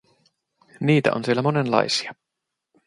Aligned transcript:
Niitä 0.79 1.11
on 1.13 1.23
siellä 1.23 1.41
monenlaisia. 1.41 2.13